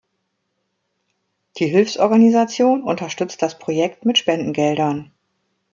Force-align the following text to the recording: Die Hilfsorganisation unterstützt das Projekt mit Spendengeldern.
Die 1.59 1.67
Hilfsorganisation 1.67 2.81
unterstützt 2.81 3.43
das 3.43 3.59
Projekt 3.59 4.03
mit 4.03 4.17
Spendengeldern. 4.17 5.11